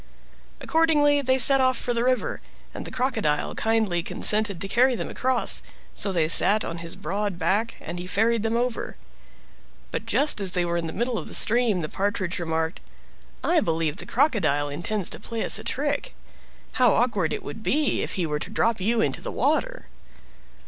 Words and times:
Accordingly 0.61 1.21
they 1.21 1.37
set 1.37 1.61
off 1.61 1.77
for 1.77 1.93
the 1.93 2.03
river, 2.03 2.41
and 2.73 2.85
the 2.85 2.91
Crocodile 2.91 3.53
kindly 3.53 4.01
consented 4.01 4.59
to 4.59 4.67
carry 4.67 4.95
them 4.95 5.09
across, 5.11 5.61
so 5.93 6.11
they 6.11 6.27
sat 6.27 6.65
on 6.65 6.79
his 6.79 6.95
broad 6.95 7.37
back 7.37 7.75
and 7.79 7.99
he 7.99 8.07
ferried 8.07 8.41
them 8.41 8.57
over. 8.57 8.97
But 9.91 10.07
just 10.07 10.41
as 10.41 10.53
they 10.53 10.65
were 10.65 10.75
in 10.77 10.87
the 10.87 10.91
middle 10.91 11.19
of 11.19 11.27
the 11.27 11.35
stream 11.35 11.81
the 11.81 11.87
Partridge 11.87 12.39
remarked. 12.39 12.79
"I 13.43 13.59
believe 13.59 13.97
the 13.97 14.07
Crocodile 14.07 14.69
intends 14.69 15.07
to 15.11 15.19
play 15.19 15.43
us 15.43 15.59
a 15.59 15.63
trick. 15.63 16.15
How 16.73 16.93
awkward 16.95 17.31
if 17.31 18.13
he 18.13 18.25
were 18.25 18.39
to 18.39 18.49
drop 18.49 18.81
you 18.81 19.01
into 19.01 19.21
the 19.21 19.31
water!" 19.31 19.85